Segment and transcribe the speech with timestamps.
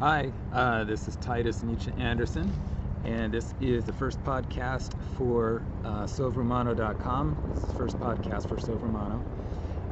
[0.00, 2.52] Hi, uh, this is Titus Nietzsche Anderson,
[3.04, 6.04] and this is the first podcast for uh.
[6.04, 9.22] This is the first podcast for Sovrumano.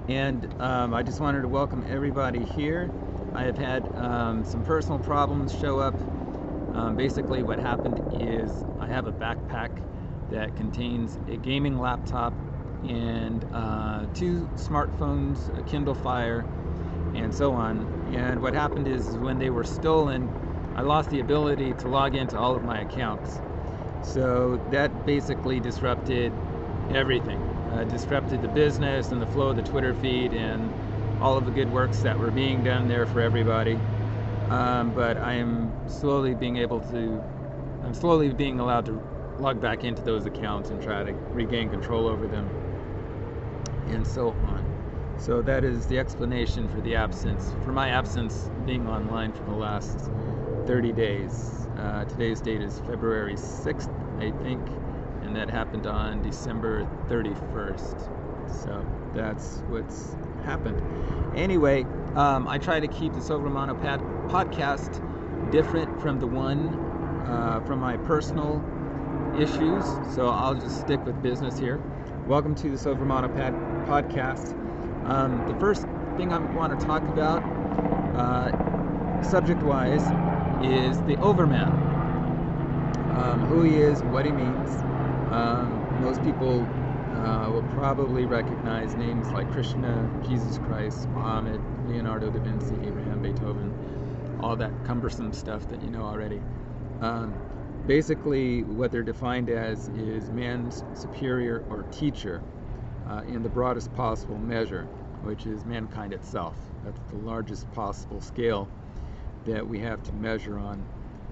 [0.08, 2.90] And um, I just wanted to welcome everybody here.
[3.32, 5.94] I have had um, some personal problems show up.
[6.74, 8.50] Um, basically, what happened is
[8.80, 9.68] I have a backpack
[10.30, 12.34] that contains a gaming laptop
[12.82, 16.44] and uh, two smartphones, a Kindle Fire,
[17.14, 18.01] and so on.
[18.12, 20.28] And what happened is when they were stolen,
[20.76, 23.40] I lost the ability to log into all of my accounts.
[24.02, 26.32] So that basically disrupted
[26.94, 27.38] everything.
[27.72, 30.70] Uh, disrupted the business and the flow of the Twitter feed and
[31.22, 33.78] all of the good works that were being done there for everybody.
[34.50, 37.22] Um, but I am slowly being able to,
[37.84, 39.02] I'm slowly being allowed to
[39.38, 42.50] log back into those accounts and try to regain control over them
[43.88, 44.61] and so on.
[45.22, 49.52] So that is the explanation for the absence, for my absence being online for the
[49.52, 50.10] last
[50.66, 51.68] 30 days.
[51.78, 53.88] Uh, today's date is February 6th,
[54.18, 54.60] I think,
[55.22, 58.10] and that happened on December 31st.
[58.64, 60.82] So that's what's happened.
[61.36, 61.84] Anyway,
[62.16, 64.90] um, I try to keep the Sovrumano pad- podcast
[65.52, 66.74] different from the one
[67.28, 68.60] uh, from my personal
[69.38, 69.84] issues,
[70.16, 71.80] so I'll just stick with business here.
[72.26, 73.54] Welcome to the Sovrumano pad-
[73.86, 74.61] podcast.
[75.04, 75.82] Um, the first
[76.16, 77.42] thing I want to talk about,
[78.16, 78.52] uh,
[79.22, 80.02] subject wise,
[80.64, 81.70] is the Overman.
[83.16, 84.70] Um, who he is, what he means.
[85.32, 86.64] Um, most people
[87.16, 93.72] uh, will probably recognize names like Krishna, Jesus Christ, Muhammad, Leonardo da Vinci, Abraham, Beethoven,
[94.40, 96.40] all that cumbersome stuff that you know already.
[97.00, 97.34] Um,
[97.86, 102.42] basically, what they're defined as is man's superior or teacher
[103.12, 104.84] uh, in the broadest possible measure,
[105.22, 106.56] which is mankind itself.
[106.84, 108.68] That's the largest possible scale
[109.44, 110.84] that we have to measure on.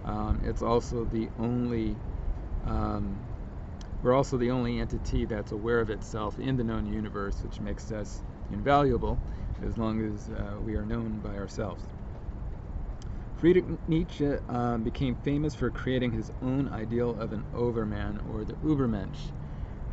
[0.05, 1.97] Um, it's also the only,
[2.67, 3.19] um,
[4.03, 7.91] we're also the only entity that's aware of itself in the known universe, which makes
[7.92, 9.18] us invaluable
[9.64, 11.85] as long as uh, we are known by ourselves.
[13.36, 18.52] Friedrich Nietzsche um, became famous for creating his own ideal of an overman or the
[18.55, 19.33] Ubermensch,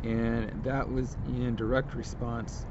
[0.04, 2.66] and that was in direct response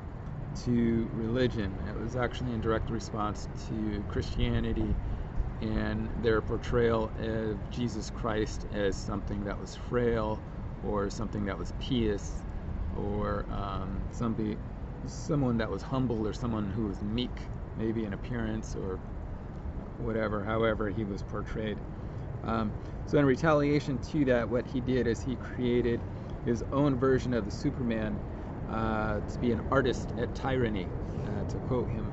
[0.66, 1.72] to religion.
[1.88, 4.96] It was actually in direct response to Christianity
[5.62, 10.40] and their portrayal of Jesus Christ as something that was frail
[10.84, 12.44] or something that was pious
[12.96, 14.58] or um, somebody,
[15.06, 17.42] someone that was humble or someone who was meek,
[17.78, 19.00] maybe in appearance or
[19.98, 21.80] whatever, however he was portrayed.
[22.44, 22.72] Um,
[23.08, 26.02] so, in retaliation to that, what he did is he created
[26.48, 28.18] his own version of the Superman
[28.72, 30.88] uh, to be an artist at tyranny,
[31.26, 32.12] uh, to quote him.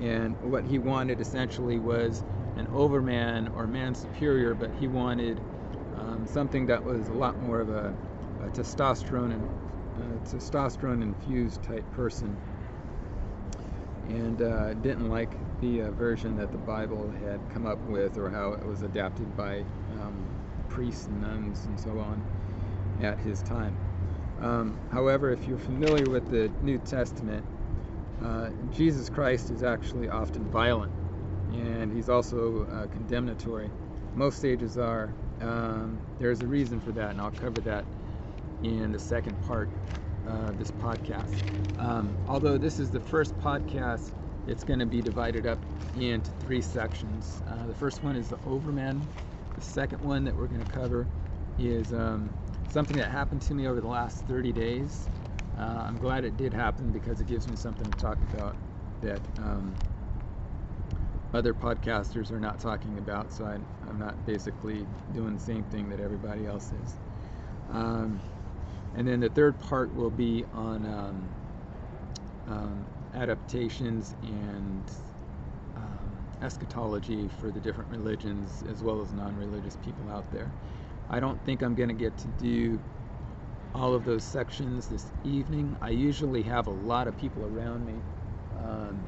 [0.00, 2.22] And what he wanted essentially was
[2.56, 5.40] an overman or man superior, but he wanted
[5.96, 7.92] um, something that was a lot more of a,
[8.44, 12.36] a testosterone and uh, testosterone infused type person,
[14.08, 15.30] and uh, didn't like
[15.60, 19.36] the uh, version that the Bible had come up with or how it was adapted
[19.36, 19.58] by
[20.00, 20.24] um,
[20.68, 22.24] priests and nuns and so on
[23.02, 23.76] at his time.
[24.40, 27.44] Um, however, if you're familiar with the New Testament,
[28.24, 30.92] uh, Jesus Christ is actually often violent
[31.52, 33.70] and he's also uh, condemnatory.
[34.14, 35.12] Most sages are.
[35.40, 37.84] Um, there's a reason for that, and I'll cover that
[38.62, 39.68] in the second part
[40.26, 41.80] of this podcast.
[41.80, 44.12] Um, although this is the first podcast,
[44.46, 45.58] it's going to be divided up
[45.98, 47.40] into three sections.
[47.48, 49.06] Uh, the first one is the Overman.
[49.54, 51.06] The second one that we're going to cover
[51.58, 52.30] is um,
[52.70, 55.08] something that happened to me over the last 30 days.
[55.58, 58.54] Uh, I'm glad it did happen because it gives me something to talk about
[59.02, 59.74] that um,
[61.34, 63.54] other podcasters are not talking about, so I,
[63.88, 66.94] am not basically doing the same thing that everybody else is.
[67.72, 68.20] Um,
[68.96, 71.28] and then the third part will be on um,
[72.48, 74.82] um, adaptations and
[75.76, 80.50] um, eschatology for the different religions as well as non religious people out there.
[81.10, 82.80] I don't think I'm going to get to do
[83.74, 85.76] all of those sections this evening.
[85.80, 87.94] I usually have a lot of people around me.
[88.62, 89.04] Um,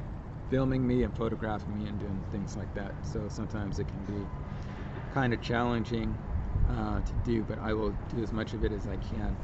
[0.51, 2.93] filming me and photographing me and doing things like that.
[3.03, 4.27] So sometimes it can be
[5.13, 6.13] kind of challenging
[6.69, 9.35] uh, to do, but I will do as much of it as I can.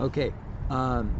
[0.00, 0.32] Okay.
[0.70, 1.12] Um,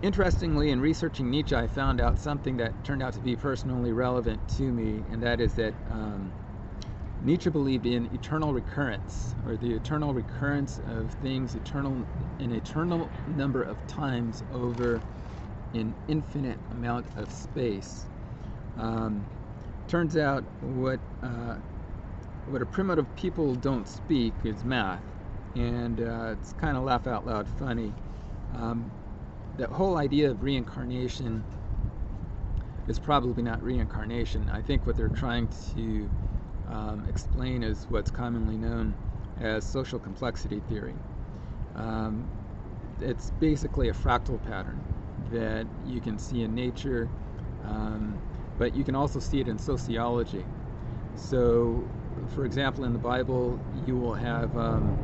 [0.00, 4.48] interestingly, in researching Nietzsche, I found out something that turned out to be personally relevant
[4.58, 6.32] to me, and that is that um,
[7.24, 12.04] Nietzsche believed in eternal recurrence, or the eternal recurrence of things, eternal,
[12.40, 15.00] an eternal number of times over
[15.72, 18.06] an infinite amount of space.
[18.76, 19.24] Um,
[19.86, 21.56] turns out what uh,
[22.48, 25.04] what a primitive people don't speak is math,
[25.54, 27.92] and uh, it's kind of laugh out loud funny.
[28.56, 28.90] Um,
[29.58, 31.44] that whole idea of reincarnation
[32.88, 34.48] is probably not reincarnation.
[34.50, 36.10] I think what they're trying to
[36.72, 38.94] um, explain is what's commonly known
[39.40, 40.94] as social complexity theory.
[41.74, 42.28] Um,
[43.00, 44.80] it's basically a fractal pattern
[45.30, 47.08] that you can see in nature,
[47.64, 48.18] um,
[48.58, 50.44] but you can also see it in sociology.
[51.14, 51.88] So,
[52.34, 54.96] for example, in the Bible, you will have um,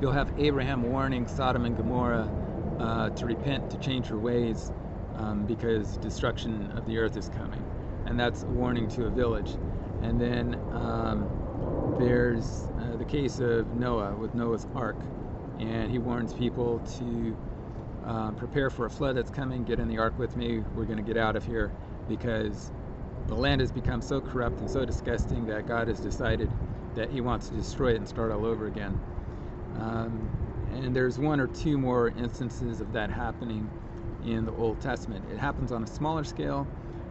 [0.00, 2.30] you'll have Abraham warning Sodom and Gomorrah
[2.78, 4.70] uh, to repent, to change your ways,
[5.16, 7.64] um, because destruction of the earth is coming,
[8.06, 9.50] and that's a warning to a village.
[10.04, 14.96] And then um, there's uh, the case of Noah with Noah's Ark,
[15.58, 17.36] and he warns people to
[18.04, 19.64] um, prepare for a flood that's coming.
[19.64, 20.58] Get in the ark with me.
[20.74, 21.72] We're going to get out of here
[22.06, 22.70] because
[23.28, 26.50] the land has become so corrupt and so disgusting that God has decided
[26.94, 29.00] that He wants to destroy it and start all over again.
[29.78, 30.28] Um,
[30.74, 33.70] and there's one or two more instances of that happening
[34.26, 35.24] in the Old Testament.
[35.32, 36.66] It happens on a smaller scale,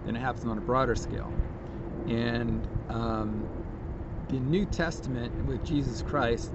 [0.06, 1.34] then it happens on a broader scale.
[2.08, 3.48] And um,
[4.30, 6.52] the New Testament with Jesus Christ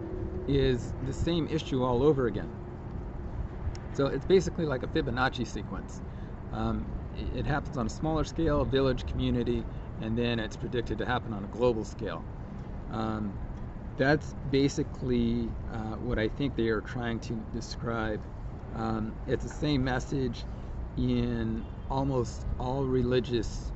[0.46, 2.50] is the same issue all over again.
[3.92, 6.00] So it's basically like a Fibonacci sequence.
[6.52, 6.86] Um,
[7.34, 9.64] it happens on a smaller scale, village, community,
[10.00, 12.24] and then it's predicted to happen on a global scale.
[12.92, 13.36] Um,
[13.96, 18.20] that's basically uh, what I think they are trying to describe.
[18.76, 20.44] Um, it's the same message
[20.96, 23.72] in almost all religious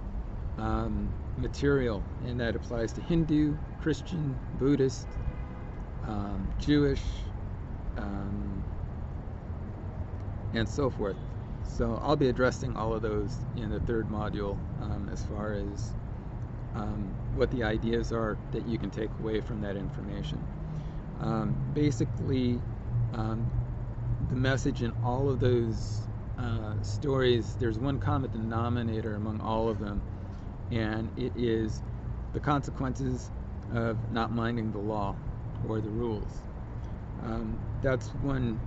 [0.58, 5.08] um, material, and that applies to Hindu, Christian, Buddhist,
[6.06, 7.02] um, Jewish,
[7.96, 8.62] um,
[10.54, 11.16] and so forth.
[11.64, 15.92] So I'll be addressing all of those in the third module um, as far as
[16.74, 20.42] um, what the ideas are that you can take away from that information.
[21.20, 22.60] Um, basically,
[23.14, 23.50] um,
[24.28, 26.00] the message in all of those
[26.38, 30.02] uh, stories, there's one common denominator among all of them,
[30.72, 31.82] and it is
[32.32, 33.30] the consequences
[33.74, 35.14] of not minding the law
[35.68, 36.42] or the rules.
[37.22, 38.58] Um, that's one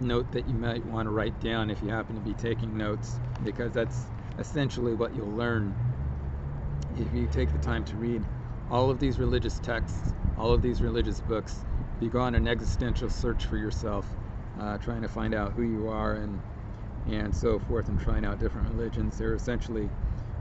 [0.00, 3.18] note that you might want to write down if you happen to be taking notes,
[3.42, 4.04] because that's
[4.38, 5.74] essentially what you'll learn
[6.98, 8.22] if you take the time to read
[8.70, 11.64] all of these religious texts, all of these religious books.
[12.00, 14.06] You go on an existential search for yourself,
[14.60, 16.40] uh, trying to find out who you are and
[17.10, 19.18] and so forth, and trying out different religions.
[19.18, 19.88] They're essentially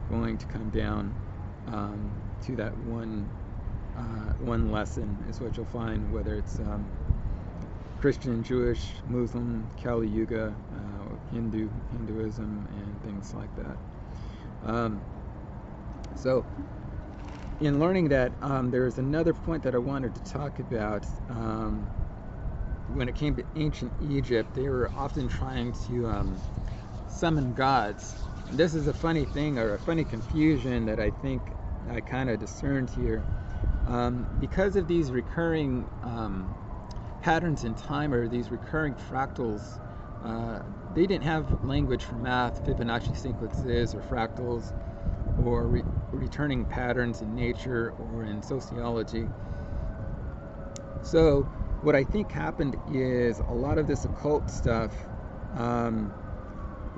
[0.10, 1.14] going to come down
[1.68, 2.12] um,
[2.44, 3.30] to that one
[3.98, 6.86] uh, one lesson is what you'll find, whether it's um,
[8.00, 13.78] Christian, Jewish, Muslim, Kali Yuga, uh, Hindu, Hinduism, and things like that.
[14.66, 15.02] Um,
[16.16, 16.46] so,
[17.60, 21.06] in learning that, um, there's another point that I wanted to talk about.
[21.30, 21.86] Um,
[22.94, 26.42] when it came to ancient Egypt, they were often trying to um,
[27.10, 28.16] summon gods.
[28.52, 31.42] This is a funny thing or a funny confusion that I think
[31.90, 33.24] I kind of discerned here.
[33.88, 36.56] Um, because of these recurring um,
[37.22, 39.80] patterns in time or these recurring fractals.
[40.24, 40.62] Uh,
[40.96, 44.74] they didn't have language for math, Fibonacci sequences, or fractals,
[45.46, 49.28] or re- returning patterns in nature or in sociology.
[51.02, 51.44] So,
[51.82, 54.92] what I think happened is a lot of this occult stuff
[55.56, 56.14] um,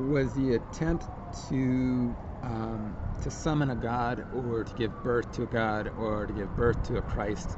[0.10, 1.06] was the attempt
[1.50, 6.34] to um, to summon a god, or to give birth to a god, or to
[6.34, 7.58] give birth to a Christ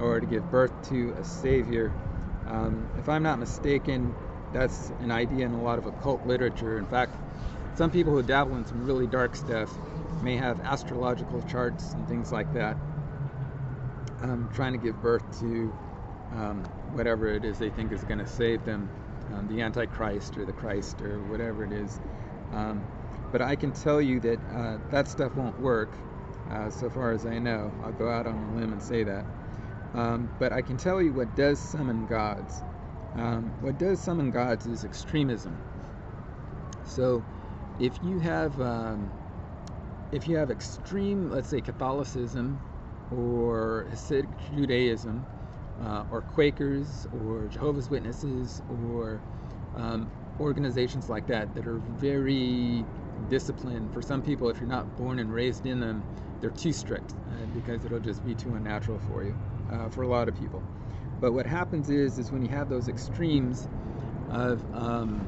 [0.00, 1.92] or to give birth to a savior.
[2.46, 4.14] Um, if I'm not mistaken,
[4.52, 6.78] that's an idea in a lot of occult literature.
[6.78, 7.14] In fact,
[7.76, 9.70] some people who dabble in some really dark stuff
[10.22, 12.76] may have astrological charts and things like that,
[14.22, 15.72] um, trying to give birth to
[16.32, 18.88] um, whatever it is they think is going to save them,
[19.32, 22.00] um, the Antichrist or the Christ or whatever it is.
[22.52, 22.84] Um,
[23.32, 25.90] but I can tell you that uh, that stuff won't work,
[26.50, 27.72] uh, so far as I know.
[27.82, 29.24] I'll go out on a limb and say that.
[29.94, 32.62] Um, but I can tell you what does summon gods.
[33.16, 35.56] Um, what does summon gods is extremism.
[36.84, 37.24] So,
[37.80, 39.10] if you have um,
[40.12, 42.60] if you have extreme, let's say Catholicism,
[43.10, 45.26] or Hasidic Judaism,
[45.82, 49.20] uh, or Quakers, or Jehovah's Witnesses, or
[49.76, 52.84] um, organizations like that that are very
[53.28, 53.92] disciplined.
[53.92, 56.04] For some people, if you're not born and raised in them,
[56.40, 59.34] they're too strict uh, because it'll just be too unnatural for you
[59.72, 60.62] uh, for a lot of people.
[61.20, 63.68] But what happens is, is when you have those extremes
[64.30, 65.26] of um,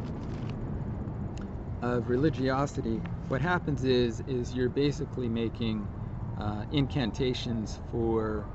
[1.82, 5.86] of religiosity, what happens is is you're basically making
[6.38, 8.46] uh, incantations for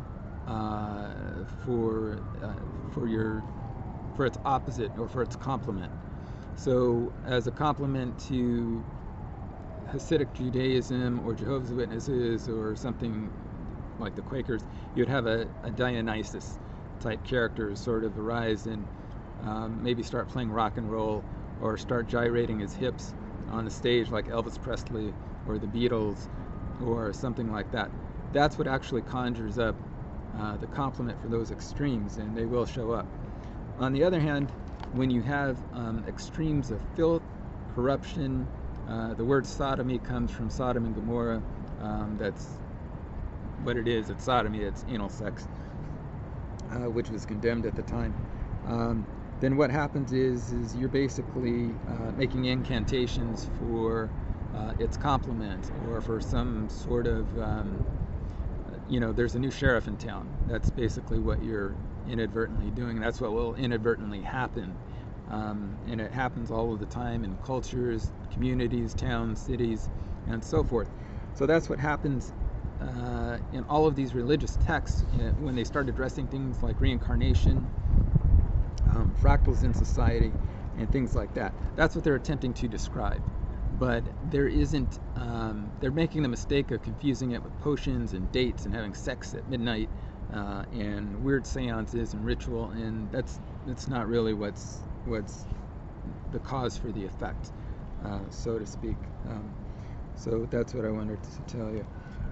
[1.66, 2.54] for uh,
[2.94, 3.44] for your
[4.16, 5.92] for its opposite or for its complement.
[6.56, 8.84] So as a complement to
[9.92, 13.32] Hasidic Judaism or Jehovah's Witnesses or something
[14.00, 14.64] like the Quakers,
[14.96, 16.58] you'd have a, a Dionysus
[17.00, 18.86] type character sort of arise and
[19.44, 21.24] um, maybe start playing rock and roll
[21.62, 23.14] or start gyrating his hips
[23.50, 25.14] on the stage like Elvis Presley
[25.48, 26.28] or the Beatles
[26.86, 27.90] or something like that.
[28.34, 29.76] That's what actually conjures up
[30.40, 33.06] uh, the complement for those extremes, and they will show up.
[33.80, 34.50] On the other hand,
[34.94, 37.24] when you have um, extremes of filth,
[37.74, 38.48] corruption,
[38.90, 41.42] uh, the word sodomy comes from Sodom and Gomorrah.
[41.82, 42.48] Um, that's
[43.64, 44.10] what it is.
[44.10, 44.60] It's sodomy.
[44.60, 45.48] It's anal sex,
[46.72, 48.14] uh, which was condemned at the time.
[48.68, 49.06] Um,
[49.40, 54.10] then what happens is is you're basically uh, making incantations for
[54.56, 57.84] uh, its complement or for some sort of um,
[58.92, 61.76] you know there's a new sheriff in town that's basically what you're
[62.10, 64.76] inadvertently doing that's what will inadvertently happen
[65.32, 69.90] um, and it happens all of the time in cultures communities towns cities
[70.30, 70.90] and so forth
[71.36, 72.34] so that's what happens
[72.82, 77.66] uh, in all of these religious texts uh, when they start addressing things like reincarnation
[78.96, 80.32] um, fractals in society,
[80.78, 81.54] and things like that.
[81.76, 83.22] That's what they're attempting to describe.
[83.82, 88.66] But there isn't, um, they're making the mistake of confusing it with potions and dates
[88.66, 89.90] and having sex at midnight
[90.32, 95.48] uh, and weird seances and ritual, and that's, that's not really what's, what's
[96.32, 97.54] the cause for the effect,
[98.06, 98.98] uh, so to speak.
[99.28, 99.52] Um,
[100.16, 101.84] so that's what I wanted to tell you.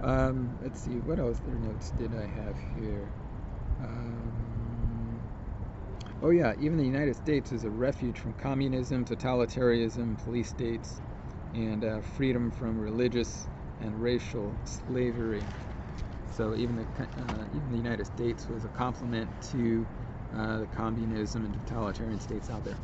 [0.04, 3.10] Um, let's see, what other notes did I have here?
[3.82, 4.30] Um,
[6.22, 11.00] Oh, yeah, even the United States is a refuge from communism, totalitarianism, police states,
[11.54, 13.46] and uh, freedom from religious
[13.80, 15.42] and racial slavery.
[16.32, 19.86] So even the, uh, even the United States was a complement to
[20.36, 22.76] uh, the communism and totalitarian states out there.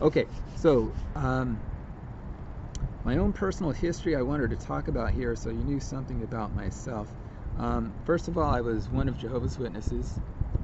[0.00, 0.26] Okay,
[0.56, 1.58] so um,
[3.04, 6.54] my own personal history I wanted to talk about here so you knew something about
[6.54, 7.08] myself.
[7.58, 10.18] Um, first of all, I was one of Jehovah's Witnesses.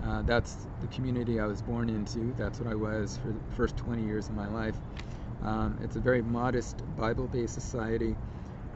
[0.05, 2.33] Uh, that's the community I was born into.
[2.35, 4.76] That's what I was for the first 20 years of my life.
[5.42, 8.16] Um, it's a very modest Bible based society.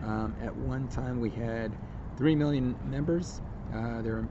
[0.03, 1.73] Um, at one time, we had
[2.17, 3.41] 3 million members.
[3.75, 4.29] Uh, they're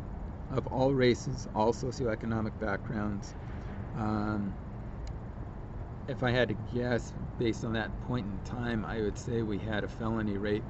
[0.51, 3.33] of all races, all socioeconomic backgrounds.
[3.97, 4.53] Um,
[6.09, 9.57] if I had to guess, based on that point in time, I would say we
[9.57, 10.63] had a felony rate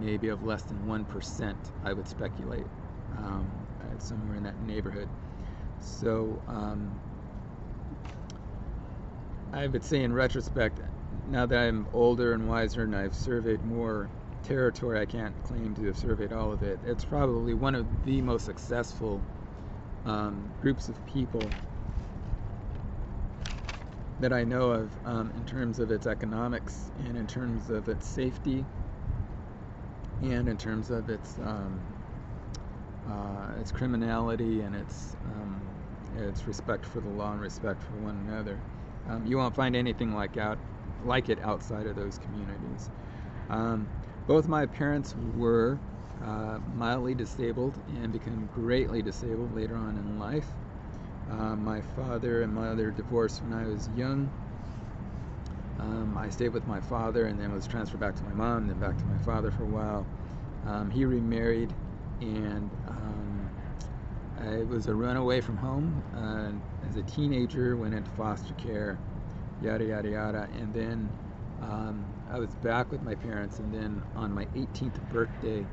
[0.00, 2.64] maybe of less than 1%, I would speculate.
[3.18, 3.50] Um,
[4.02, 5.08] somewhere in that neighborhood.
[5.80, 7.00] So um,
[9.52, 10.80] I would say, in retrospect,
[11.28, 14.08] now that I'm older and wiser and I've surveyed more
[14.44, 16.78] territory, I can't claim to have surveyed all of it.
[16.86, 19.20] It's probably one of the most successful
[20.06, 21.50] um, groups of people
[24.20, 28.06] that I know of um, in terms of its economics and in terms of its
[28.06, 28.64] safety
[30.22, 31.80] and in terms of its um,
[33.08, 35.60] uh, its criminality and its um,
[36.18, 38.58] its respect for the law and respect for one another.
[39.08, 40.58] Um, you won't find anything like out
[41.04, 42.90] like it outside of those communities.
[43.48, 43.88] Um,
[44.26, 45.78] both my parents were
[46.24, 50.46] uh, mildly disabled and became greatly disabled later on in life.
[51.30, 54.30] Uh, my father and mother divorced when I was young.
[55.78, 58.78] Um, I stayed with my father and then was transferred back to my mom, then
[58.78, 60.06] back to my father for a while.
[60.66, 61.72] Um, he remarried
[62.20, 63.50] and um,
[64.42, 66.52] I was a runaway from home uh,
[66.90, 68.98] as a teenager, went into foster care,
[69.62, 71.08] yada yada yada, and then
[71.62, 75.64] um, I was back with my parents, and then on my 18th birthday,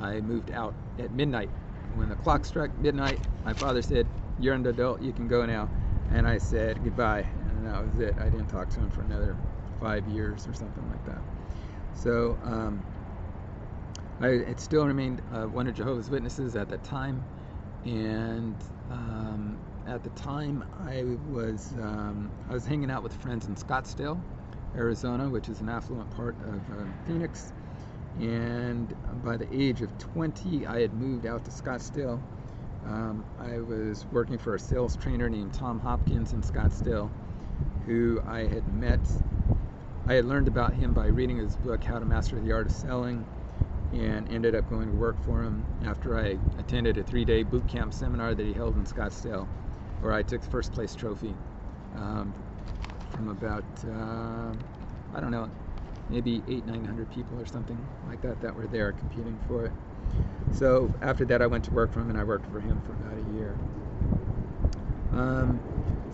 [0.00, 1.48] I moved out at midnight.
[1.96, 4.06] When the clock struck midnight, my father said,
[4.38, 5.68] "You're an adult, you can go now,"
[6.12, 8.14] and I said goodbye, and that was it.
[8.18, 9.36] I didn't talk to him for another
[9.80, 11.22] five years or something like that.
[11.94, 12.38] So.
[12.44, 12.82] Um,
[14.20, 17.22] I it still remained uh, one of Jehovah's Witnesses at that time,
[17.84, 18.56] and
[18.90, 19.56] um,
[19.88, 24.20] at the time I was um, I was hanging out with friends in Scottsdale,
[24.76, 27.52] Arizona, which is an affluent part of uh, Phoenix.
[28.20, 32.20] And by the age of 20, I had moved out to Scottsdale.
[32.86, 37.10] Um, I was working for a sales trainer named Tom Hopkins in Scottsdale,
[37.86, 39.00] who I had met.
[40.06, 42.72] I had learned about him by reading his book, How to Master the Art of
[42.72, 43.24] Selling
[43.92, 47.66] and ended up going to work for him after I attended a three day boot
[47.68, 49.48] camp seminar that he held in Scottsdale,
[50.00, 51.34] where I took the first place trophy
[51.96, 52.34] um,
[53.10, 54.52] from about, uh,
[55.16, 55.50] I don't know,
[56.08, 57.78] maybe eight, nine hundred people or something
[58.08, 59.72] like that that were there competing for it.
[60.52, 62.92] So after that, I went to work for him, and I worked for him for
[62.92, 63.58] about a year.
[65.12, 65.60] Um,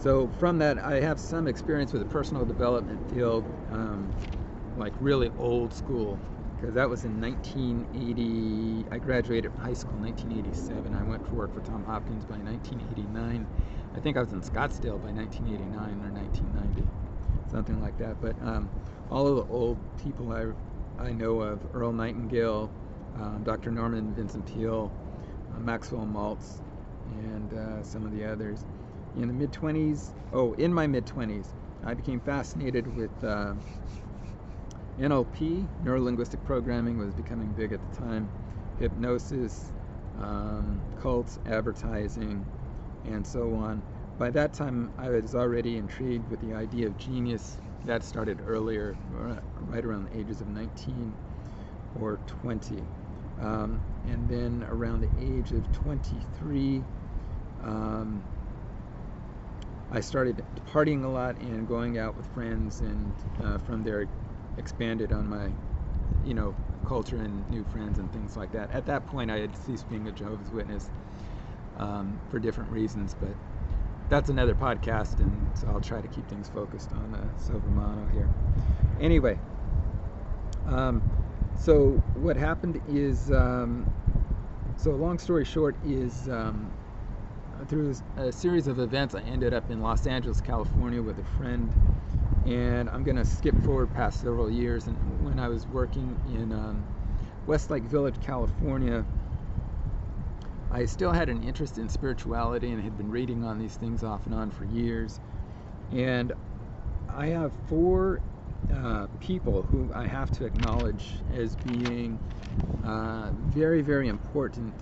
[0.00, 4.12] so from that, I have some experience with the personal development field, um,
[4.76, 6.18] like really old school,
[6.64, 8.86] because that was in 1980.
[8.90, 10.94] I graduated from high school in 1987.
[10.94, 13.46] I went to work for Tom Hopkins by 1989.
[13.94, 16.88] I think I was in Scottsdale by 1989 or 1990,
[17.50, 18.18] something like that.
[18.18, 18.70] But um,
[19.10, 22.70] all of the old people I, I know of, Earl Nightingale,
[23.16, 23.70] um, Dr.
[23.70, 24.90] Norman Vincent Peale,
[25.54, 26.62] uh, Maxwell Maltz,
[27.12, 28.64] and uh, some of the others.
[29.18, 31.48] In the mid 20s, oh, in my mid 20s,
[31.84, 33.52] I became fascinated with uh,
[34.98, 38.28] NLP, neuro linguistic programming, was becoming big at the time,
[38.78, 39.72] hypnosis,
[40.20, 42.44] um, cults, advertising,
[43.06, 43.82] and so on.
[44.18, 47.58] By that time, I was already intrigued with the idea of genius.
[47.84, 48.96] That started earlier,
[49.68, 51.12] right around the ages of 19
[52.00, 52.82] or 20.
[53.40, 56.84] Um, and then around the age of 23,
[57.64, 58.22] um,
[59.90, 64.06] I started partying a lot and going out with friends, and uh, from there
[64.58, 65.50] expanded on my,
[66.24, 66.54] you know,
[66.86, 68.70] culture and new friends and things like that.
[68.70, 70.90] At that point, I had ceased being a Jehovah's Witness
[71.78, 73.30] um, for different reasons, but
[74.08, 78.28] that's another podcast, and so I'll try to keep things focused on uh, Sovrumano here.
[79.00, 79.38] Anyway,
[80.66, 81.02] um,
[81.58, 83.86] so what happened is, um,
[84.76, 86.70] so long story short is, um,
[87.66, 91.72] through a series of events, I ended up in Los Angeles, California, with a friend,
[92.46, 94.86] and I'm going to skip forward past several years.
[94.86, 96.84] And when I was working in um,
[97.46, 99.04] Westlake Village, California,
[100.70, 104.26] I still had an interest in spirituality and had been reading on these things off
[104.26, 105.20] and on for years.
[105.92, 106.32] And
[107.08, 108.20] I have four
[108.74, 112.18] uh, people who I have to acknowledge as being
[112.84, 114.74] uh, very, very important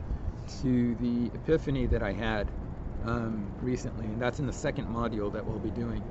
[0.62, 2.48] to the epiphany that I had
[3.04, 6.02] um, recently, and that's in the second module that we'll be doing.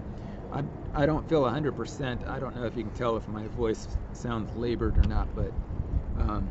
[0.52, 2.28] I, I don't feel 100%.
[2.28, 5.52] I don't know if you can tell if my voice sounds labored or not, but
[6.18, 6.50] um,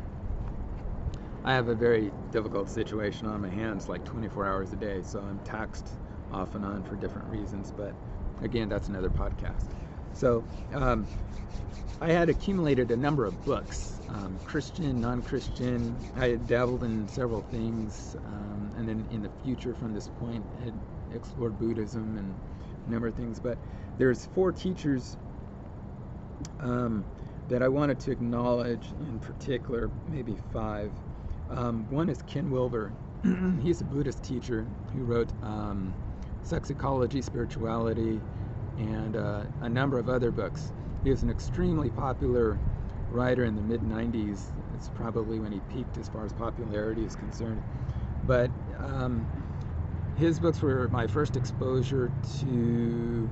[1.43, 5.19] I have a very difficult situation on my hands like 24 hours a day, so
[5.19, 5.89] I'm taxed
[6.31, 7.71] off and on for different reasons.
[7.71, 7.93] But
[8.41, 9.65] again, that's another podcast.
[10.13, 11.07] So um,
[12.01, 16.11] I had accumulated a number of books, um, Christian, non-Christian.
[16.15, 20.43] I had dabbled in several things, um, and then in the future, from this point,
[20.63, 20.73] had
[21.11, 22.35] explored Buddhism and
[22.87, 23.39] a number of things.
[23.39, 23.59] But
[24.01, 25.15] there's four teachers
[26.59, 27.05] um,
[27.49, 30.91] that I wanted to acknowledge in particular, maybe five.
[31.51, 32.91] Um, one is Ken Wilber.
[33.61, 35.93] He's a Buddhist teacher who wrote um,
[36.41, 38.19] Sex Ecology, Spirituality,
[38.79, 40.73] and uh, a number of other books.
[41.03, 42.57] He was an extremely popular
[43.11, 44.45] writer in the mid 90s.
[44.73, 47.61] It's probably when he peaked as far as popularity is concerned.
[48.25, 49.27] But um,
[50.17, 53.29] his books were my first exposure to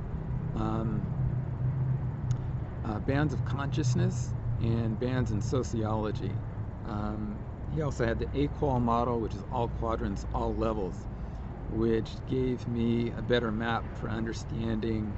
[0.56, 1.02] um,
[2.86, 6.32] uh, bands of consciousness and bands in sociology.
[6.88, 7.38] Um,
[7.76, 10.96] he also had the AQAL model, which is all quadrants, all levels,
[11.72, 15.14] which gave me a better map for understanding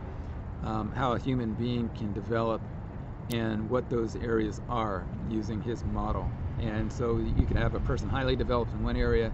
[0.63, 2.61] um, how a human being can develop
[3.33, 6.29] and what those areas are using his model.
[6.59, 9.31] And so you can have a person highly developed in one area,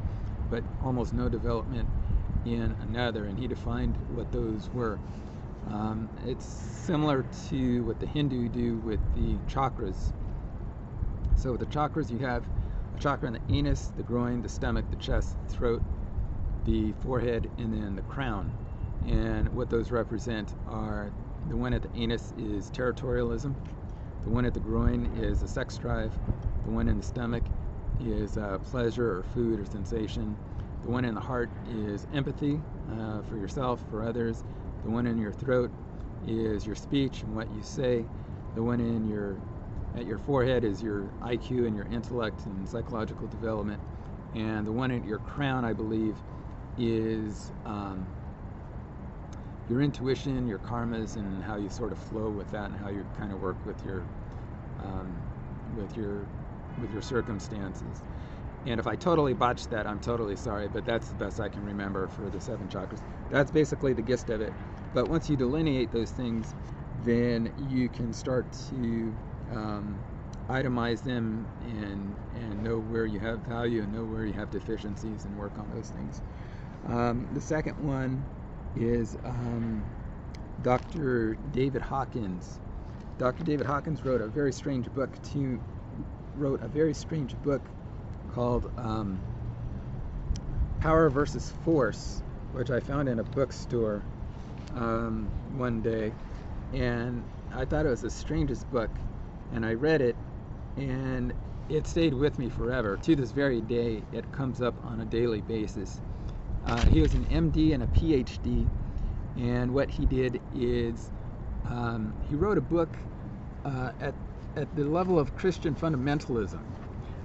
[0.49, 1.89] but almost no development
[2.45, 3.25] in another.
[3.25, 4.99] And he defined what those were.
[5.71, 10.13] Um, it's similar to what the Hindu do with the chakras.
[11.35, 12.43] So with the chakras, you have
[12.95, 15.83] a chakra in the anus, the groin, the stomach, the chest, the throat,
[16.65, 18.51] the forehead, and then the crown.
[19.07, 21.11] And what those represent are
[21.49, 23.53] the one at the anus is territorialism,
[24.23, 26.11] the one at the groin is a sex drive,
[26.65, 27.43] the one in the stomach
[28.03, 30.35] is uh, pleasure or food or sensation,
[30.83, 32.59] the one in the heart is empathy
[32.91, 34.43] uh, for yourself, for others,
[34.87, 35.69] the one in your throat
[36.27, 38.05] is your speech and what you say,
[38.55, 39.35] the one in your
[39.97, 43.81] at your forehead is your IQ and your intellect and psychological development,
[44.33, 46.15] and the one at your crown, I believe,
[46.79, 48.07] is um,
[49.69, 53.05] your intuition, your karmas, and how you sort of flow with that, and how you
[53.17, 54.03] kind of work with your
[54.83, 55.13] um,
[55.75, 56.25] with your
[56.79, 58.03] with your circumstances.
[58.65, 61.65] And if I totally botched that, I'm totally sorry, but that's the best I can
[61.65, 63.01] remember for the seven chakras.
[63.29, 64.53] That's basically the gist of it.
[64.93, 66.53] But once you delineate those things,
[67.03, 69.13] then you can start to
[69.51, 69.99] um,
[70.49, 75.25] itemize them and and know where you have value and know where you have deficiencies
[75.25, 76.21] and work on those things.
[76.87, 78.23] Um, the second one
[78.75, 79.83] is um,
[80.63, 81.35] Dr.
[81.53, 82.59] David Hawkins.
[83.17, 83.43] Dr.
[83.43, 85.59] David Hawkins wrote a very strange book to
[86.35, 87.61] wrote a very strange book
[88.33, 89.19] called um,
[90.79, 92.21] Power versus Force,
[92.53, 94.03] which I found in a bookstore
[94.77, 96.13] um, one day,
[96.73, 98.91] and I thought it was the strangest book,
[99.53, 100.17] and I read it,
[100.77, 101.33] and
[101.69, 102.97] it stayed with me forever.
[102.97, 106.01] To this very day, it comes up on a daily basis.
[106.65, 108.69] Uh, he was an MD and a PhD,
[109.37, 111.11] and what he did is
[111.65, 112.97] um, he wrote a book
[113.65, 114.15] uh, at
[114.55, 116.63] at the level of Christian fundamentalism.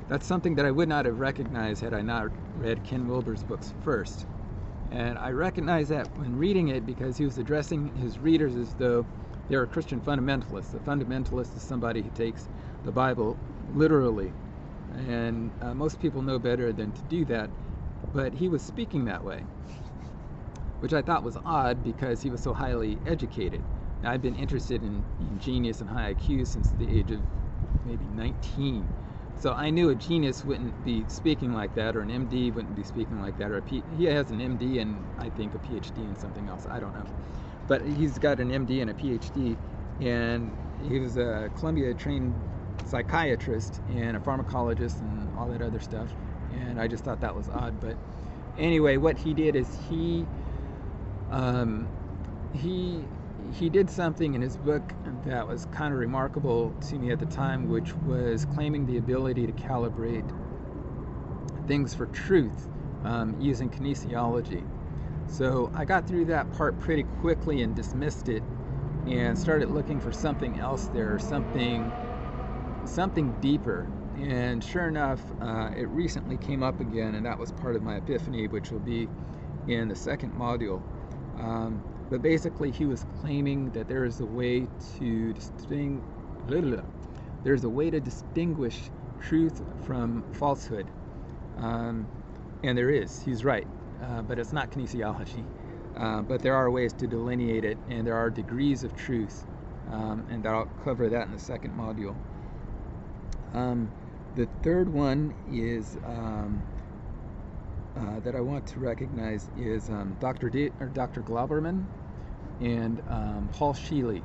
[0.08, 3.72] That's something that I would not have recognized had I not read Ken Wilber's books
[3.82, 4.26] first.
[4.92, 9.06] And I recognize that when reading it because he was addressing his readers as though
[9.48, 10.74] they're a Christian fundamentalist.
[10.74, 12.46] A fundamentalist is somebody who takes
[12.84, 13.38] the Bible
[13.74, 14.32] literally.
[15.08, 17.48] And uh, most people know better than to do that.
[18.12, 19.42] But he was speaking that way,
[20.80, 23.62] which I thought was odd because he was so highly educated.
[24.02, 27.20] Now, I've been interested in, in, genius and high IQ since the age of
[27.86, 28.86] maybe 19.
[29.42, 32.84] So I knew a genius wouldn't be speaking like that, or an MD wouldn't be
[32.84, 35.98] speaking like that, or a P- he has an MD and I think a PhD
[36.08, 36.64] in something else.
[36.70, 37.06] I don't know,
[37.66, 39.56] but he's got an MD and a PhD,
[40.00, 42.36] and he was a Columbia-trained
[42.86, 46.08] psychiatrist and a pharmacologist and all that other stuff.
[46.52, 47.80] And I just thought that was odd.
[47.80, 47.96] But
[48.56, 50.24] anyway, what he did is he
[51.32, 51.88] um,
[52.52, 53.08] he
[53.50, 57.26] he did something in his book that was kind of remarkable to me at the
[57.26, 60.28] time, which was claiming the ability to calibrate
[61.66, 62.68] things for truth
[63.04, 64.66] um, using kinesiology.
[65.26, 68.42] So I got through that part pretty quickly and dismissed it
[69.06, 71.90] and started looking for something else there, something
[72.84, 73.90] something deeper.
[74.18, 77.96] And sure enough, uh, it recently came up again, and that was part of my
[77.96, 79.08] epiphany, which will be
[79.68, 80.82] in the second module.
[81.38, 86.84] Um, but basically, he was claiming that there is a way to distinguish.
[87.42, 88.90] There's a way to distinguish
[89.22, 90.86] truth from falsehood,
[91.56, 92.06] um,
[92.64, 93.22] and there is.
[93.22, 93.66] He's right,
[94.02, 95.42] uh, but it's not kinesiology.
[95.96, 99.46] Uh, but there are ways to delineate it, and there are degrees of truth,
[99.90, 102.14] um, and I'll cover that in the second module.
[103.54, 103.90] Um,
[104.36, 106.62] the third one is um,
[107.96, 110.50] uh, that I want to recognize is um, Dr.
[110.50, 111.22] D- or Dr.
[111.22, 111.86] Glauberman
[112.62, 114.22] and um, Paul Scheele.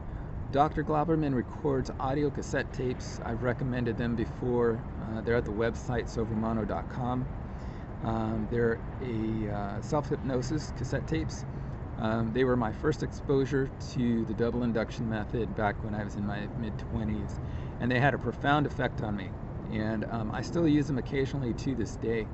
[0.52, 0.84] Dr.
[0.84, 3.20] Glauberman records audio cassette tapes.
[3.26, 4.82] I've recommended them before.
[5.02, 7.28] Uh, they're at the website sovrumano.com.
[8.04, 11.46] Um, they're a uh, self hypnosis cassette tapes.
[12.00, 16.16] Um, they were my first exposure to the double induction method back when I was
[16.16, 17.40] in my mid 20s,
[17.80, 19.30] and they had a profound effect on me.
[19.72, 22.28] And um, I still use them occasionally to this day,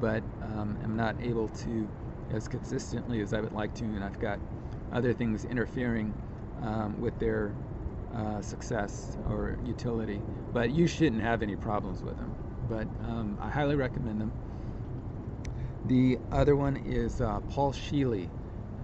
[0.00, 1.88] but um, am not able to
[2.32, 4.38] as consistently as I would like to, and I've got
[4.92, 6.14] other things interfering
[6.62, 7.52] um, with their
[8.14, 10.20] uh, success or utility.
[10.52, 12.34] But you shouldn't have any problems with them.
[12.68, 14.32] But um, I highly recommend them.
[15.86, 18.28] The other one is uh, Paul Scheele,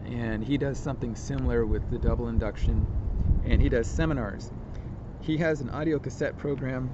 [0.07, 2.87] and he does something similar with the double induction,
[3.45, 4.51] and he does seminars.
[5.21, 6.91] He has an audio cassette program,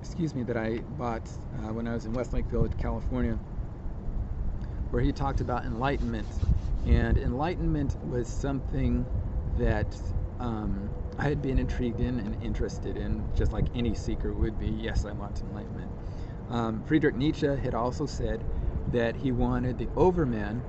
[0.00, 3.38] excuse me, that I bought uh, when I was in Westlake Village, California,
[4.90, 6.28] where he talked about enlightenment
[6.86, 9.06] and enlightenment was something
[9.58, 9.96] that
[10.38, 14.68] um, I had been intrigued in and interested in, just like any seeker would be.
[14.68, 15.90] Yes, I want enlightenment.
[16.48, 18.42] Um, Friedrich Nietzsche had also said
[18.92, 20.62] that he wanted the overman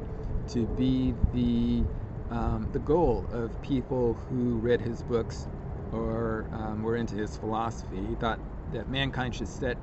[0.49, 1.83] to be the
[2.29, 5.47] um, the goal of people who read his books
[5.91, 8.05] or um, were into his philosophy.
[8.07, 8.39] He thought
[8.71, 9.77] that mankind should set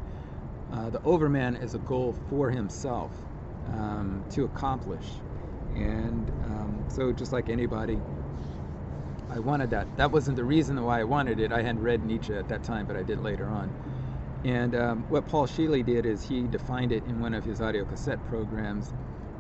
[0.72, 3.12] uh, the overman as a goal for himself
[3.72, 5.04] um, to accomplish.
[5.74, 7.98] And um, so, just like anybody,
[9.30, 9.96] I wanted that.
[9.96, 11.52] That wasn't the reason why I wanted it.
[11.52, 13.72] I hadn't read Nietzsche at that time, but I did later on.
[14.44, 17.84] And um, what Paul Scheele did is he defined it in one of his audio
[17.84, 18.94] cassette programs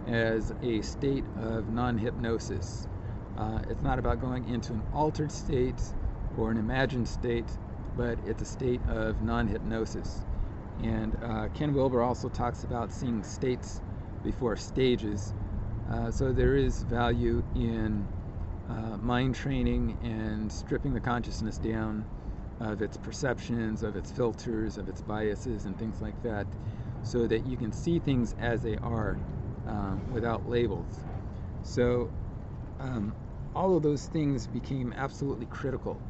[0.06, 2.88] as a state of non hypnosis.
[3.36, 5.80] Uh, it's not about going into an altered state
[6.36, 7.46] or an imagined state,
[7.96, 10.24] but it's a state of non hypnosis.
[10.82, 13.80] And uh, Ken Wilber also talks about seeing states
[14.22, 15.32] before stages.
[15.90, 18.06] Uh, so there is value in
[18.68, 22.04] uh, mind training and stripping the consciousness down
[22.60, 26.46] of its perceptions, of its filters, of its biases, and things like that,
[27.02, 29.16] so that you can see things as they are
[29.66, 31.00] um, without labels.
[31.62, 32.10] So
[32.80, 33.14] um,
[33.54, 36.00] all of those things became absolutely critical.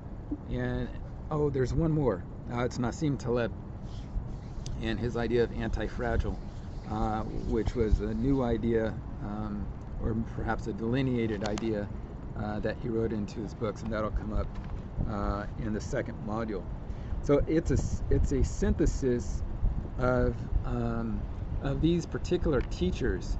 [0.51, 0.88] And
[1.31, 2.25] oh, there's one more.
[2.53, 3.53] Uh, it's Nassim Taleb
[4.83, 6.38] and his idea of anti fragile.
[6.91, 9.67] Uh, which was a new idea, um,
[10.03, 11.89] or perhaps a delineated idea
[12.39, 14.47] uh, that he wrote into his books, and that'll come up
[15.11, 16.65] uh, in the second module.
[17.23, 19.43] So it's a it's a synthesis
[19.99, 21.21] of um,
[21.63, 23.37] of these particular teachers,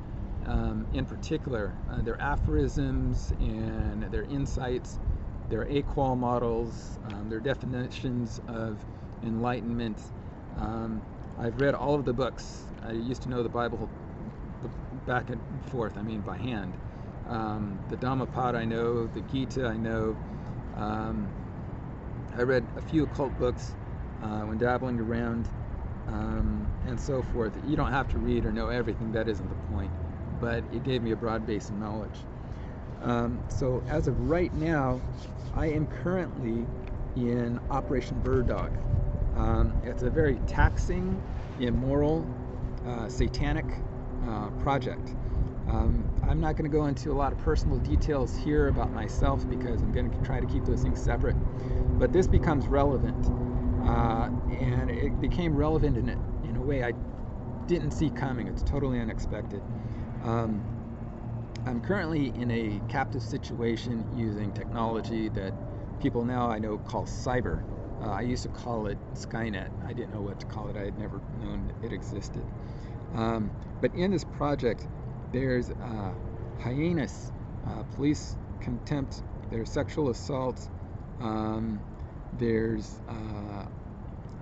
[0.47, 4.99] um, in particular, uh, their aphorisms and their insights,
[5.49, 8.79] their AQAL models, um, their definitions of
[9.23, 10.01] enlightenment.
[10.59, 11.01] Um,
[11.39, 12.65] I've read all of the books.
[12.83, 13.89] I used to know the Bible
[15.09, 15.41] back and
[15.71, 15.97] forth.
[15.97, 16.73] I mean, by hand.
[17.29, 20.17] Um, the Dhammapada I know, the Gita I know.
[20.77, 21.29] Um,
[22.37, 23.75] I read a few occult books
[24.23, 25.49] uh, when dabbling around
[26.09, 27.53] um, and so forth.
[27.67, 29.91] You don't have to read or know everything, that isn't the point,
[30.41, 32.19] but it gave me a broad base of knowledge.
[33.03, 35.01] Um, so, as of right now,
[35.55, 36.67] I am currently
[37.17, 38.73] in Operation Bird Dog.
[39.37, 41.21] Um, it's a very taxing,
[41.61, 42.27] immoral,
[42.87, 43.67] uh, satanic
[44.27, 45.15] uh, project.
[45.69, 49.49] Um, I'm not going to go into a lot of personal details here about myself
[49.49, 51.37] because I'm going to try to keep those things separate.
[51.99, 53.27] But this becomes relevant,
[53.87, 56.93] uh, and it became relevant in a, in a way I
[57.67, 58.49] didn't see coming.
[58.49, 59.63] It's totally unexpected.
[60.25, 60.65] Um,
[61.67, 65.53] I'm currently in a captive situation using technology that
[66.01, 67.63] people now I know call cyber.
[68.01, 69.71] Uh, I used to call it Skynet.
[69.87, 70.77] I didn't know what to call it.
[70.77, 72.45] I had never known it existed.
[73.15, 74.87] Um, but in this project,
[75.33, 76.13] there's uh,
[76.59, 77.33] heinous
[77.67, 80.69] uh, police contempt, there's sexual assault,
[81.21, 81.81] um,
[82.39, 83.67] there's uh,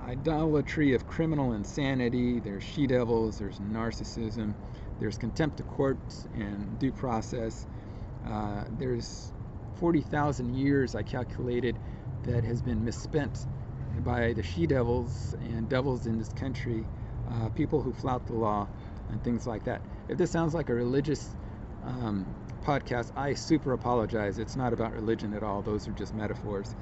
[0.06, 4.54] idolatry of criminal insanity, there's she devils, there's narcissism,
[5.00, 7.66] there's contempt of courts and due process.
[8.26, 9.32] Uh, there's
[9.76, 11.78] 40,000 years, I calculated,
[12.24, 13.46] that has been misspent
[14.04, 16.84] by the she devils and devils in this country,
[17.30, 18.68] uh, people who flout the law
[19.10, 19.80] and things like that.
[20.08, 21.28] If this sounds like a religious
[21.84, 22.26] um,
[22.64, 24.38] podcast, I super apologize.
[24.38, 26.74] It's not about religion at all, those are just metaphors.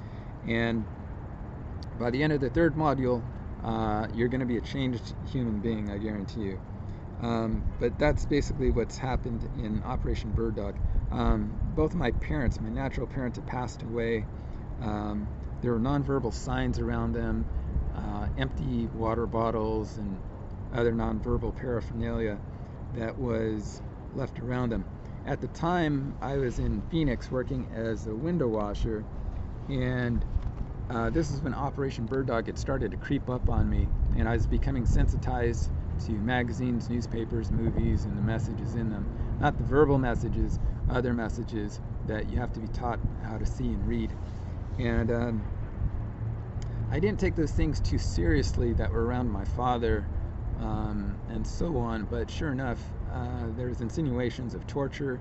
[0.47, 0.85] And
[1.99, 3.23] by the end of the third module,
[3.63, 6.59] uh, you're going to be a changed human being, I guarantee you.
[7.21, 10.75] Um, but that's basically what's happened in Operation Bird Dog.
[11.11, 14.25] Um, both my parents, my natural parents, have passed away.
[14.81, 15.27] Um,
[15.61, 17.45] there were nonverbal signs around them,
[17.95, 20.19] uh, empty water bottles, and
[20.75, 22.37] other nonverbal paraphernalia
[22.95, 23.81] that was
[24.13, 24.85] left around them.
[25.25, 29.03] At the time, I was in Phoenix working as a window washer,
[29.69, 30.23] and
[30.89, 34.29] uh, this is when Operation Bird Dog had started to creep up on me, and
[34.29, 35.71] I was becoming sensitized
[36.05, 39.07] to magazines, newspapers, movies, and the messages in them.
[39.39, 40.59] Not the verbal messages,
[40.89, 44.11] other messages that you have to be taught how to see and read.
[44.77, 45.43] And um,
[46.91, 50.05] I didn't take those things too seriously that were around my father
[50.59, 52.05] um, and so on.
[52.05, 52.79] But sure enough,
[53.11, 55.19] uh, there was insinuations of torture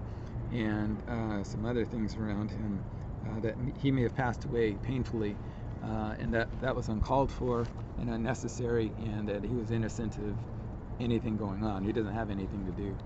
[0.52, 2.84] and uh, some other things around him
[3.26, 5.36] uh, that he may have passed away painfully,
[5.82, 7.66] uh, and that that was uncalled for
[8.00, 10.36] and unnecessary, and that he was innocent of
[11.00, 11.84] anything going on.
[11.84, 12.96] He doesn't have anything to do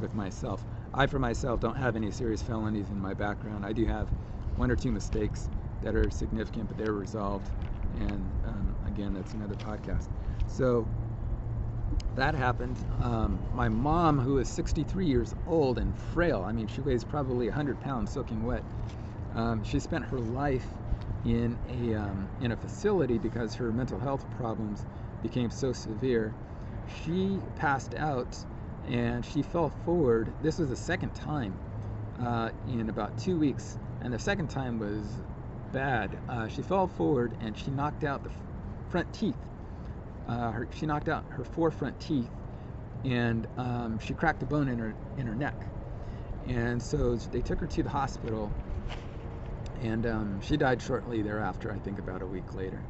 [0.00, 0.64] with myself.
[0.94, 3.64] I, for myself, don't have any serious felonies in my background.
[3.64, 4.08] I do have
[4.56, 5.48] one or two mistakes
[5.82, 7.48] that are significant, but they're resolved.
[8.00, 10.08] And um, again, that's another podcast.
[10.46, 10.86] So
[12.16, 12.76] that happened.
[13.02, 17.46] Um, my mom, who is 63 years old and frail, I mean, she weighs probably
[17.48, 18.62] 100 pounds soaking wet.
[19.34, 20.66] Um, she spent her life
[21.24, 24.84] in a um, in a facility because her mental health problems
[25.22, 26.34] became so severe.
[27.04, 28.36] She passed out
[28.88, 30.32] and she fell forward.
[30.42, 31.56] This was the second time
[32.20, 35.06] uh, in about two weeks, and the second time was
[35.72, 36.18] bad.
[36.28, 38.30] Uh, she fell forward and she knocked out the
[38.90, 39.36] front teeth
[40.28, 42.30] uh, her, she knocked out her four front teeth,
[43.04, 45.54] and um, she cracked a bone in her in her neck.
[46.46, 48.52] And so they took her to the hospital,
[49.82, 51.72] and um, she died shortly thereafter.
[51.72, 52.82] I think about a week later,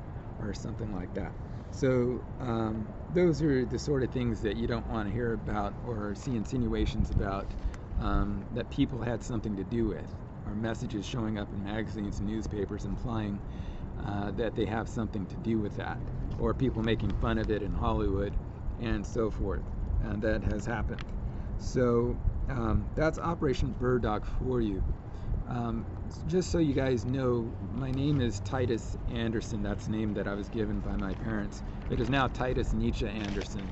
[0.42, 1.32] or something like that.
[1.70, 5.74] So um, those are the sort of things that you don't want to hear about
[5.86, 7.46] or see insinuations about
[8.00, 10.14] um, that people had something to do with,
[10.46, 13.40] or messages showing up in magazines and newspapers implying
[14.06, 15.98] uh, that they have something to do with that
[16.38, 18.32] or people making fun of it in Hollywood
[18.80, 19.62] and so forth.
[20.02, 21.00] And that has happened.
[21.58, 22.16] So
[22.48, 24.82] um, that's Operation Dog for you.
[25.48, 25.86] Um,
[26.28, 29.62] just so you guys know, my name is Titus Anderson.
[29.62, 31.62] That's the name that I was given by my parents.
[31.90, 33.68] It is now Titus Nietzsche Anderson.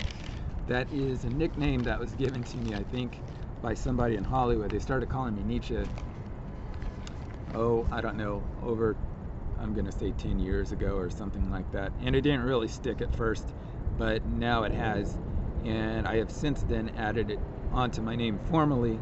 [0.66, 3.20] That is a nickname that was given to me, I think,
[3.62, 4.70] by somebody in Hollywood.
[4.70, 5.78] They started calling me Nietzsche,
[7.54, 8.96] oh, I don't know, over
[9.60, 11.92] I'm going to say 10 years ago or something like that.
[12.02, 13.46] And it didn't really stick at first,
[13.98, 15.16] but now it has.
[15.64, 17.38] And I have since then added it
[17.72, 18.98] onto my name formally,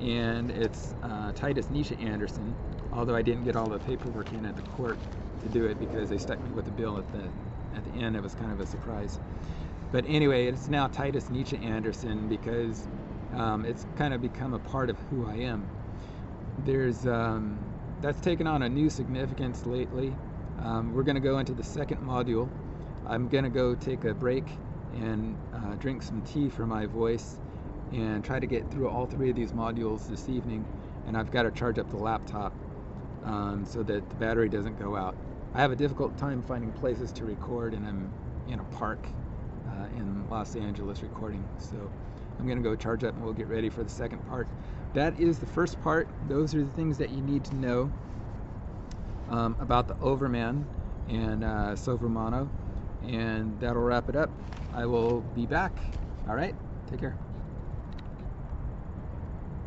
[0.00, 2.54] and it's uh, Titus Nietzsche Anderson,
[2.92, 4.98] although I didn't get all the paperwork in at the court
[5.42, 7.22] to do it because they stuck me with the bill at the
[7.76, 8.16] at the end.
[8.16, 9.20] It was kind of a surprise.
[9.92, 12.86] But anyway, it's now Titus Nietzsche Anderson because
[13.34, 15.68] um, it's kind of become a part of who I am.
[16.64, 17.58] There's um,
[18.00, 20.14] that's taken on a new significance lately.
[20.62, 22.48] Um, we're going to go into the second module.
[23.06, 24.44] I'm going to go take a break
[24.94, 27.38] and uh, drink some tea for my voice
[27.92, 30.64] and try to get through all three of these modules this evening.
[31.06, 32.52] And I've got to charge up the laptop
[33.24, 35.16] um, so that the battery doesn't go out.
[35.54, 38.12] I have a difficult time finding places to record, and I'm
[38.48, 39.04] in a park
[39.68, 41.46] uh, in Los Angeles recording.
[41.58, 41.90] So
[42.38, 44.48] I'm going to go charge up and we'll get ready for the second part.
[44.94, 46.08] That is the first part.
[46.28, 47.90] Those are the things that you need to know
[49.28, 50.66] um, about the Overman
[51.08, 51.76] and uh.
[53.02, 54.30] And that'll wrap it up.
[54.74, 55.72] I will be back.
[56.28, 56.54] All right.
[56.90, 57.29] Take care.